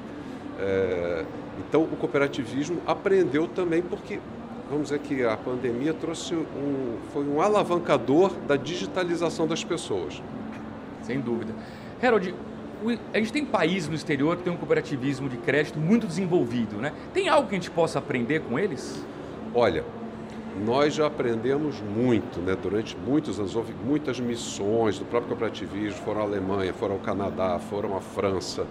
É, 0.60 1.26
então, 1.60 1.84
o 1.84 1.96
cooperativismo 1.98 2.82
aprendeu 2.86 3.48
também 3.48 3.82
porque 3.82 4.20
vamos 4.70 4.90
dizer 4.90 5.00
que 5.00 5.24
a 5.24 5.38
pandemia 5.38 5.94
trouxe 5.94 6.36
um, 6.36 6.98
foi 7.14 7.26
um 7.26 7.42
alavancador 7.42 8.34
da 8.48 8.56
digitalização 8.56 9.48
das 9.48 9.64
pessoas. 9.64 10.22
Sem 11.08 11.22
dúvida. 11.22 11.54
Harold, 12.04 12.36
a 13.14 13.18
gente 13.18 13.32
tem 13.32 13.46
países 13.46 13.88
no 13.88 13.96
exterior 13.96 14.36
que 14.36 14.44
tem 14.44 14.52
um 14.52 14.58
cooperativismo 14.58 15.30
de 15.30 15.38
crédito 15.38 15.80
muito 15.80 16.06
desenvolvido, 16.06 16.76
né? 16.76 16.92
Tem 17.14 17.30
algo 17.30 17.48
que 17.48 17.56
a 17.56 17.58
gente 17.58 17.72
possa 17.72 17.98
aprender 17.98 18.42
com 18.42 18.60
eles? 18.60 19.02
Olha, 19.56 19.86
nós 20.66 20.94
já 20.94 21.08
aprendemos 21.08 21.82
muito, 21.82 22.40
né? 22.42 22.58
Durante 22.62 22.96
muitos 22.98 23.40
anos 23.40 23.56
houve 23.56 23.74
muitas 23.74 24.20
missões 24.20 25.00
do 25.00 25.06
próprio 25.06 25.30
cooperativismo, 25.30 26.04
foram 26.04 26.22
à 26.22 26.24
Alemanha, 26.26 26.74
foram 26.74 26.96
ao 26.96 27.00
Canadá, 27.00 27.58
foram 27.58 27.96
à 27.96 28.02
França. 28.02 28.68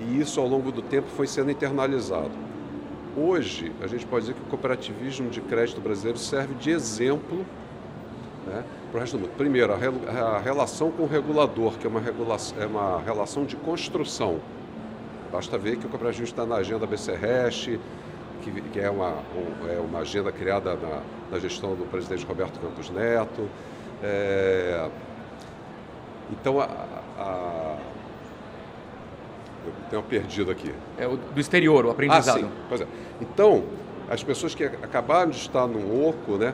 E 0.00 0.18
isso 0.18 0.40
ao 0.40 0.48
longo 0.48 0.72
do 0.72 0.80
tempo 0.80 1.08
foi 1.08 1.26
sendo 1.26 1.50
internalizado. 1.50 2.32
Hoje, 3.14 3.72
a 3.82 3.86
gente 3.86 4.06
pode 4.06 4.22
dizer 4.22 4.34
que 4.34 4.40
o 4.40 4.46
cooperativismo 4.46 5.28
de 5.28 5.42
crédito 5.42 5.82
brasileiro 5.82 6.18
serve 6.18 6.54
de 6.54 6.70
exemplo 6.70 7.44
né, 8.46 8.64
para 8.92 8.98
o 8.98 9.00
resto 9.00 9.16
do 9.16 9.22
mundo. 9.22 9.32
Primeiro, 9.36 9.72
a, 9.72 9.76
a, 9.76 10.38
relação 10.38 10.90
com 10.92 11.04
o 11.04 11.06
regulador, 11.06 11.78
que 11.78 11.86
é 11.86 11.90
uma, 11.90 12.00
regulação, 12.00 12.62
é 12.62 12.66
uma 12.66 13.00
relação 13.00 13.44
de 13.46 13.56
construção. 13.56 14.38
Basta 15.32 15.56
ver 15.56 15.78
que 15.78 15.86
o 15.86 15.88
cooperativismo 15.88 16.26
está 16.26 16.44
na 16.44 16.56
agenda 16.56 16.86
BCREST, 16.86 17.80
que, 18.42 18.60
que 18.60 18.78
é, 18.78 18.90
uma, 18.90 19.08
um, 19.08 19.68
é 19.68 19.80
uma 19.80 20.00
agenda 20.00 20.30
criada 20.30 20.74
na, 20.74 21.00
na, 21.30 21.38
gestão 21.38 21.74
do 21.74 21.86
presidente 21.86 22.26
Roberto 22.26 22.60
Campos 22.60 22.90
Neto. 22.90 23.48
É, 24.02 24.90
então, 26.30 26.60
a, 26.60 26.64
a 27.18 27.76
eu 29.64 29.72
tenho 29.88 30.02
perdido 30.02 30.50
aqui. 30.50 30.74
É 30.98 31.06
o 31.06 31.16
do 31.16 31.40
exterior, 31.40 31.86
o 31.86 31.90
aprendizado. 31.90 32.38
Ah, 32.38 32.40
sim. 32.40 32.50
Pois 32.68 32.80
é. 32.80 32.86
Então, 33.20 33.64
as 34.10 34.22
pessoas 34.22 34.54
que 34.54 34.64
acabaram 34.64 35.30
de 35.30 35.36
estar 35.36 35.66
no 35.66 36.08
OCO, 36.08 36.36
né, 36.36 36.52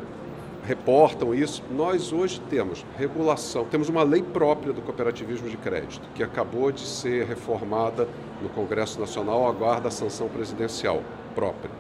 reportam 0.69 1.35
isso. 1.35 1.63
Nós 1.71 2.13
hoje 2.13 2.39
temos 2.51 2.85
regulação, 2.99 3.65
temos 3.65 3.89
uma 3.89 4.03
lei 4.03 4.23
própria 4.23 4.71
do 4.71 4.83
cooperativismo 4.83 5.49
de 5.49 5.57
crédito, 5.57 6.07
que 6.15 6.23
acabou 6.23 6.71
de 6.71 6.83
ser 6.83 7.25
reformada 7.25 8.07
no 8.43 8.51
Congresso 8.51 9.01
Nacional, 9.01 9.49
aguarda 9.49 9.89
a 9.89 9.91
sanção 9.91 10.29
presidencial 10.29 11.03
própria. 11.35 11.71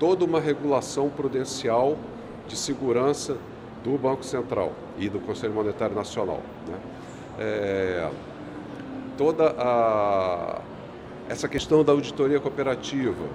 Toda 0.00 0.24
uma 0.24 0.40
regulação 0.40 1.08
prudencial 1.08 1.96
de 2.48 2.56
segurança 2.56 3.36
do 3.84 3.96
Banco 3.96 4.24
Central 4.24 4.72
e 4.98 5.08
do 5.08 5.20
Conselho 5.20 5.54
Monetário 5.54 5.94
Nacional. 5.94 6.40
Né? 6.66 6.76
É, 7.38 8.10
toda 9.16 9.54
a, 9.56 10.60
essa 11.28 11.48
questão 11.48 11.84
da 11.84 11.92
auditoria 11.92 12.40
cooperativa. 12.40 13.28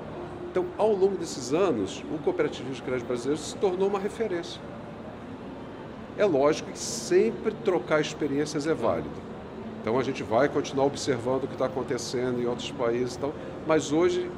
Então, 0.51 0.65
ao 0.77 0.91
longo 0.91 1.15
desses 1.15 1.53
anos, 1.53 2.03
o 2.13 2.17
cooperativismo 2.17 2.75
de 2.75 2.81
crédito 2.81 3.07
brasileiro 3.07 3.41
se 3.41 3.55
tornou 3.55 3.87
uma 3.87 3.99
referência. 3.99 4.59
É 6.19 6.25
lógico 6.25 6.69
que 6.69 6.77
sempre 6.77 7.53
trocar 7.63 8.01
experiências 8.01 8.67
é 8.67 8.73
válido. 8.73 9.09
Então 9.81 9.97
a 9.97 10.03
gente 10.03 10.21
vai 10.21 10.49
continuar 10.49 10.83
observando 10.83 11.45
o 11.45 11.47
que 11.47 11.53
está 11.53 11.67
acontecendo 11.67 12.41
em 12.41 12.45
outros 12.45 12.69
países, 12.71 13.15
então, 13.15 13.31
mas 13.65 13.93
hoje 13.93 14.29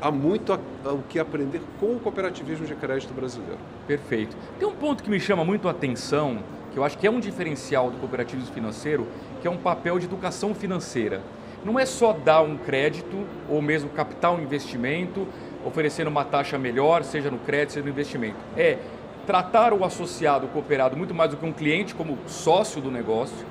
há 0.00 0.08
muito 0.08 0.52
o 0.52 1.02
que 1.08 1.18
aprender 1.18 1.60
com 1.80 1.96
o 1.96 1.98
cooperativismo 1.98 2.64
de 2.64 2.76
crédito 2.76 3.12
brasileiro. 3.12 3.58
Perfeito. 3.88 4.36
Tem 4.56 4.68
um 4.68 4.76
ponto 4.76 5.02
que 5.02 5.10
me 5.10 5.18
chama 5.18 5.44
muito 5.44 5.66
a 5.66 5.72
atenção, 5.72 6.38
que 6.72 6.78
eu 6.78 6.84
acho 6.84 6.96
que 6.96 7.08
é 7.08 7.10
um 7.10 7.18
diferencial 7.18 7.90
do 7.90 7.98
cooperativismo 7.98 8.54
financeiro, 8.54 9.04
que 9.42 9.48
é 9.48 9.50
um 9.50 9.56
papel 9.56 9.98
de 9.98 10.04
educação 10.04 10.54
financeira. 10.54 11.22
Não 11.64 11.76
é 11.76 11.84
só 11.84 12.12
dar 12.12 12.42
um 12.42 12.56
crédito 12.56 13.26
ou 13.48 13.60
mesmo 13.60 13.90
captar 13.90 14.32
um 14.32 14.40
investimento, 14.40 15.26
oferecendo 15.64 16.06
uma 16.06 16.24
taxa 16.24 16.56
melhor, 16.56 17.02
seja 17.02 17.32
no 17.32 17.38
crédito, 17.38 17.72
seja 17.72 17.84
no 17.84 17.90
investimento. 17.90 18.36
É 18.56 18.78
tratar 19.26 19.72
o 19.72 19.84
associado, 19.84 20.46
o 20.46 20.48
cooperado, 20.48 20.96
muito 20.96 21.12
mais 21.12 21.30
do 21.30 21.36
que 21.36 21.44
um 21.44 21.52
cliente, 21.52 21.94
como 21.94 22.16
sócio 22.26 22.80
do 22.80 22.90
negócio, 22.90 23.44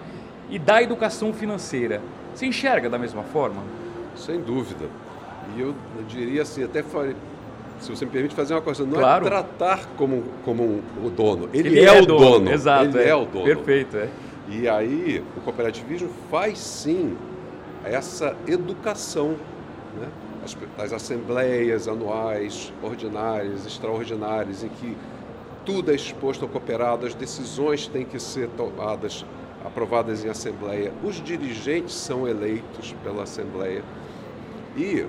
e 0.49 0.57
dar 0.57 0.81
educação 0.81 1.33
financeira. 1.33 2.01
Você 2.33 2.45
enxerga 2.45 2.89
da 2.89 2.97
mesma 2.97 3.23
forma? 3.23 3.61
Sem 4.15 4.39
dúvida. 4.39 4.85
E 5.55 5.61
eu, 5.61 5.75
diria 6.07 6.41
assim, 6.41 6.63
até 6.63 6.83
se 7.79 7.89
você 7.89 8.05
me 8.05 8.11
permite 8.11 8.33
fazer 8.33 8.53
uma 8.53 8.61
coisa, 8.61 8.85
não 8.85 8.97
é 8.97 9.01
claro. 9.01 9.25
é 9.25 9.29
tratar 9.29 9.85
como, 9.97 10.23
como 10.43 10.63
um, 10.63 10.81
o 11.03 11.09
dono. 11.09 11.49
Ele, 11.53 11.69
Ele 11.69 11.79
é, 11.81 11.85
é, 11.85 12.01
o 12.01 12.05
dono. 12.05 12.19
dono. 12.19 12.51
Exato. 12.51 12.97
Ele 12.97 12.99
é. 12.99 13.09
é. 13.09 13.15
o 13.15 13.25
dono. 13.25 13.45
Perfeito, 13.45 13.97
é. 13.97 14.09
E 14.47 14.67
aí 14.69 15.23
o 15.35 15.41
cooperativismo 15.41 16.09
faz 16.29 16.57
sim 16.59 17.17
essa 17.83 18.35
educação, 18.47 19.35
né? 19.99 20.07
as, 20.43 20.57
as 20.77 20.93
assembleias 20.93 21.87
anuais, 21.87 22.71
ordinárias, 22.81 23.65
extraordinárias, 23.65 24.63
em 24.63 24.69
que 24.69 24.95
tudo 25.65 25.91
é 25.91 25.95
exposto 25.95 26.43
ao 26.43 26.49
cooperado, 26.49 27.05
as 27.05 27.15
decisões 27.15 27.87
têm 27.87 28.05
que 28.05 28.19
ser 28.19 28.49
tomadas, 28.49 29.25
aprovadas 29.65 30.23
em 30.23 30.29
assembleia, 30.29 30.93
os 31.03 31.15
dirigentes 31.15 31.95
são 31.95 32.27
eleitos 32.27 32.95
pela 33.03 33.23
assembleia 33.23 33.83
e 34.77 35.05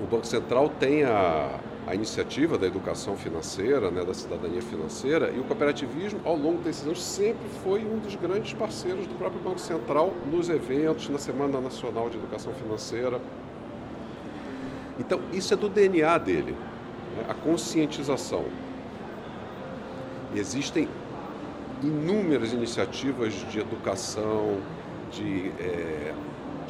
o 0.00 0.06
Banco 0.06 0.26
Central 0.26 0.68
tem 0.68 1.04
a, 1.04 1.60
a 1.86 1.94
iniciativa 1.94 2.58
da 2.58 2.66
educação 2.66 3.16
financeira, 3.16 3.90
né, 3.90 4.04
da 4.04 4.14
cidadania 4.14 4.62
financeira, 4.62 5.30
e 5.30 5.38
o 5.38 5.44
cooperativismo, 5.44 6.20
ao 6.24 6.36
longo 6.36 6.62
desses 6.62 6.84
anos, 6.84 7.02
sempre 7.02 7.46
foi 7.62 7.84
um 7.84 7.98
dos 7.98 8.16
grandes 8.16 8.54
parceiros 8.54 9.06
do 9.06 9.14
próprio 9.14 9.40
Banco 9.42 9.60
Central 9.60 10.12
nos 10.30 10.48
eventos, 10.48 11.08
na 11.08 11.18
Semana 11.18 11.60
Nacional 11.60 12.08
de 12.08 12.16
Educação 12.16 12.52
Financeira. 12.54 13.20
Então, 14.98 15.20
isso 15.32 15.52
é 15.52 15.56
do 15.56 15.68
DNA 15.68 16.16
dele, 16.18 16.52
né, 17.16 17.26
a 17.28 17.34
conscientização. 17.34 18.44
Existem 20.34 20.88
inúmeras 21.82 22.52
iniciativas 22.52 23.34
de 23.50 23.58
educação, 23.58 24.58
de 25.10 25.48
é, 25.58 26.14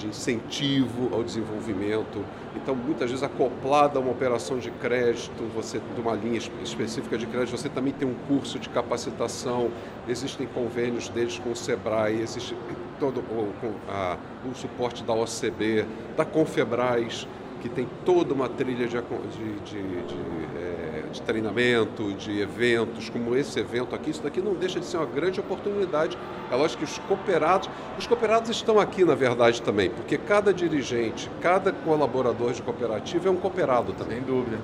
de 0.00 0.07
incentivo 0.07 1.14
ao 1.14 1.23
desenvolvimento. 1.23 2.25
Então, 2.57 2.75
muitas 2.75 3.11
vezes 3.11 3.23
acoplada 3.23 3.99
a 3.99 4.02
uma 4.02 4.11
operação 4.11 4.59
de 4.59 4.71
crédito, 4.71 5.45
você 5.55 5.79
de 5.95 6.00
uma 6.00 6.14
linha 6.14 6.38
específica 6.62 7.19
de 7.19 7.26
crédito, 7.26 7.57
você 7.57 7.69
também 7.69 7.93
tem 7.93 8.09
um 8.09 8.14
curso 8.26 8.59
de 8.59 8.69
capacitação, 8.71 9.71
existem 10.09 10.47
convênios 10.47 11.09
deles 11.11 11.38
com 11.38 11.50
o 11.50 11.57
Sebrae, 11.57 12.21
existe 12.21 12.57
todo 12.99 13.21
o, 13.21 13.52
a, 13.88 14.17
o 14.50 14.55
suporte 14.55 15.05
da 15.05 15.12
OCB, 15.12 15.87
da 16.17 16.25
Confebras, 16.25 17.29
que 17.61 17.69
tem 17.69 17.87
toda 18.05 18.33
uma 18.35 18.49
trilha 18.49 18.88
de, 18.88 18.97
de, 18.97 19.61
de, 19.64 19.79
é, 20.59 21.02
de 21.12 21.23
treinamento, 21.23 22.12
de 22.14 22.40
eventos, 22.40 23.09
como 23.09 23.37
esse 23.37 23.61
evento 23.61 23.95
aqui, 23.95 24.11
isso 24.11 24.23
daqui 24.23 24.40
não 24.40 24.55
deixa 24.55 24.81
de 24.81 24.87
ser 24.87 24.97
uma 24.97 25.07
grande 25.07 25.40
oportunidade. 25.40 26.17
É 26.50 26.57
lógico 26.57 26.85
que 26.85 26.90
os 26.90 26.99
cooperados, 26.99 27.69
os 27.99 28.07
cooperados 28.07 28.50
estão 28.50 28.81
aqui 28.81 29.05
na 29.05 29.14
verdade 29.14 29.61
também, 29.62 29.90
porque 29.90 30.17
cada 30.19 30.52
dirigente, 30.52 31.31
cada 31.40 31.73
colaborador 31.73 32.52
de 32.52 32.62
cooperativa 32.62 33.29
é 33.29 33.31
um 33.31 33.37
cooperado 33.37 33.93
também. 33.93 34.19
Sem 34.19 34.26
dúvida, 34.26 34.59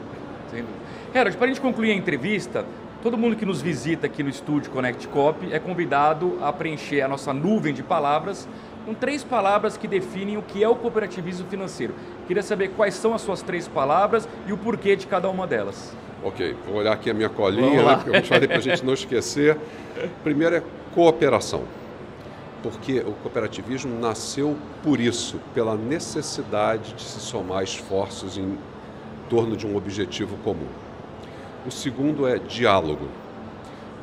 sem 0.50 0.60
dúvida. 0.62 0.78
Herod, 1.14 1.36
para 1.36 1.46
a 1.46 1.48
gente 1.48 1.60
concluir 1.60 1.92
a 1.92 1.94
entrevista, 1.94 2.64
Todo 3.02 3.16
mundo 3.16 3.36
que 3.36 3.44
nos 3.44 3.62
visita 3.62 4.06
aqui 4.06 4.20
no 4.20 4.28
estúdio 4.28 4.68
Connect 4.72 5.06
Cop 5.08 5.52
é 5.52 5.60
convidado 5.60 6.38
a 6.42 6.52
preencher 6.52 7.02
a 7.02 7.08
nossa 7.08 7.32
nuvem 7.32 7.72
de 7.72 7.80
palavras 7.80 8.48
com 8.86 8.94
três 8.94 9.24
palavras 9.24 9.76
que 9.76 9.88
definem 9.88 10.38
o 10.38 10.42
que 10.42 10.62
é 10.62 10.68
o 10.68 10.76
cooperativismo 10.76 11.48
financeiro. 11.48 11.92
Queria 12.28 12.42
saber 12.42 12.68
quais 12.68 12.94
são 12.94 13.12
as 13.12 13.20
suas 13.20 13.42
três 13.42 13.66
palavras 13.66 14.28
e 14.46 14.52
o 14.52 14.56
porquê 14.56 14.94
de 14.94 15.08
cada 15.08 15.28
uma 15.28 15.44
delas. 15.44 15.92
Ok, 16.22 16.56
vou 16.64 16.76
olhar 16.76 16.92
aqui 16.92 17.10
a 17.10 17.14
minha 17.14 17.28
colinha, 17.28 17.82
né, 17.82 17.96
porque 17.96 18.16
eu 18.16 18.24
falei 18.24 18.48
para 18.48 18.58
a 18.58 18.60
gente 18.60 18.84
não 18.84 18.94
esquecer. 18.94 19.58
Primeiro 20.22 20.54
é 20.56 20.62
cooperação, 20.94 21.64
porque 22.62 23.00
o 23.00 23.12
cooperativismo 23.22 23.98
nasceu 23.98 24.56
por 24.82 25.00
isso, 25.00 25.40
pela 25.52 25.76
necessidade 25.76 26.94
de 26.94 27.02
se 27.02 27.20
somar 27.20 27.64
esforços 27.64 28.38
em 28.38 28.56
torno 29.28 29.56
de 29.56 29.66
um 29.66 29.76
objetivo 29.76 30.36
comum. 30.44 30.68
O 31.66 31.70
segundo 31.72 32.26
é 32.26 32.38
diálogo, 32.38 33.08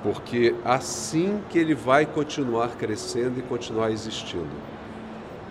porque 0.04 0.54
assim 0.66 1.42
que 1.50 1.58
ele 1.58 1.74
vai 1.74 2.06
continuar 2.06 2.76
crescendo 2.76 3.40
e 3.40 3.42
continuar 3.42 3.90
existindo 3.90 4.73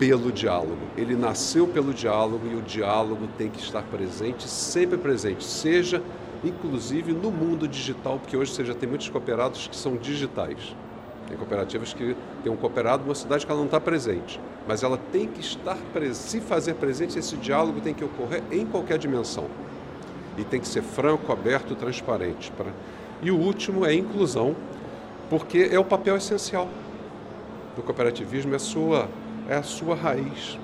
pelo 0.02 0.32
diálogo. 0.32 0.80
Ele 0.96 1.14
nasceu 1.14 1.64
pelo 1.64 1.94
diálogo 1.94 2.44
e 2.50 2.56
o 2.56 2.60
diálogo 2.60 3.28
tem 3.38 3.48
que 3.48 3.60
estar 3.60 3.82
presente, 3.82 4.48
sempre 4.48 4.98
presente, 4.98 5.44
seja 5.44 6.02
inclusive 6.42 7.12
no 7.12 7.30
mundo 7.30 7.68
digital, 7.68 8.18
porque 8.18 8.36
hoje 8.36 8.52
você 8.52 8.64
já 8.64 8.74
tem 8.74 8.88
muitos 8.88 9.08
cooperados 9.08 9.68
que 9.68 9.76
são 9.76 9.96
digitais. 9.96 10.74
Tem 11.28 11.36
cooperativas 11.36 11.94
que 11.94 12.16
tem 12.42 12.52
um 12.52 12.56
cooperado 12.56 13.04
numa 13.04 13.14
cidade 13.14 13.46
que 13.46 13.52
ela 13.52 13.60
não 13.60 13.66
está 13.66 13.78
presente, 13.78 14.40
mas 14.66 14.82
ela 14.82 14.98
tem 15.12 15.28
que 15.28 15.40
estar 15.40 15.78
se 16.14 16.40
fazer 16.40 16.74
presente, 16.74 17.16
esse 17.16 17.36
diálogo 17.36 17.80
tem 17.80 17.94
que 17.94 18.02
ocorrer 18.02 18.42
em 18.50 18.66
qualquer 18.66 18.98
dimensão. 18.98 19.46
E 20.36 20.42
tem 20.42 20.58
que 20.58 20.66
ser 20.66 20.82
franco, 20.82 21.30
aberto, 21.30 21.76
transparente. 21.76 22.52
E 23.22 23.30
o 23.30 23.38
último 23.38 23.86
é 23.86 23.94
inclusão, 23.94 24.56
porque 25.30 25.68
é 25.70 25.78
o 25.78 25.84
papel 25.84 26.16
essencial 26.16 26.68
do 27.76 27.82
cooperativismo, 27.82 28.52
é 28.52 28.56
a 28.56 28.58
sua, 28.58 29.08
é 29.48 29.54
a 29.54 29.62
sua 29.62 29.94
raiz. 29.94 30.58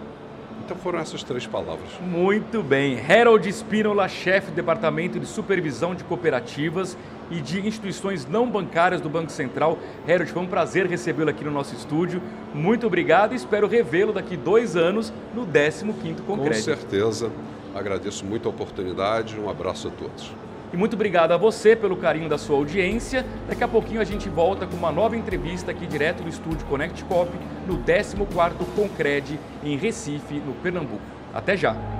Então 0.65 0.77
foram 0.77 0.99
essas 0.99 1.23
três 1.23 1.47
palavras. 1.47 1.89
Muito 2.01 2.63
bem. 2.63 3.01
Harold 3.01 3.49
Spinola, 3.49 4.07
chefe 4.07 4.51
do 4.51 4.55
Departamento 4.55 5.19
de 5.19 5.25
Supervisão 5.25 5.95
de 5.95 6.05
Cooperativas 6.05 6.95
e 7.31 7.41
de 7.41 7.67
Instituições 7.67 8.27
Não 8.27 8.47
Bancárias 8.47 9.01
do 9.01 9.09
Banco 9.09 9.33
Central. 9.33 9.79
Harold, 10.07 10.31
foi 10.31 10.43
um 10.43 10.47
prazer 10.47 10.87
recebê-lo 10.87 11.31
aqui 11.31 11.43
no 11.43 11.51
nosso 11.51 11.75
estúdio. 11.75 12.21
Muito 12.55 12.87
obrigado 12.87 13.33
e 13.33 13.37
espero 13.37 13.67
revê-lo 13.67 14.13
daqui 14.13 14.37
dois 14.37 14.77
anos 14.77 15.11
no 15.35 15.47
15º 15.47 16.21
Concreto. 16.27 16.57
Com 16.57 16.63
certeza. 16.63 17.31
Agradeço 17.75 18.27
muito 18.27 18.47
a 18.47 18.51
oportunidade. 18.51 19.41
Um 19.41 19.49
abraço 19.49 19.89
a 19.89 19.91
todos. 19.91 20.31
E 20.73 20.77
muito 20.77 20.95
obrigado 20.95 21.33
a 21.33 21.37
você 21.37 21.75
pelo 21.75 21.97
carinho 21.97 22.29
da 22.29 22.37
sua 22.37 22.57
audiência. 22.57 23.25
Daqui 23.49 23.65
a 23.65 23.69
pouquinho 23.69 24.01
a 24.01 24.05
gente 24.05 24.29
volta 24.29 24.67
com 24.67 24.77
uma 24.77 24.93
nova 24.93 25.17
entrevista 25.17 25.71
aqui 25.71 25.87
direto 25.87 26.23
do 26.23 26.29
estúdio 26.29 26.67
Connect 26.67 27.05
Cop, 27.05 27.31
no 27.67 27.79
14º 27.79 28.53
Concred, 28.77 29.39
em 29.65 29.77
Recife, 29.77 30.35
no 30.35 30.53
Pernambuco. 30.55 31.01
Até 31.33 31.57
já! 31.57 31.98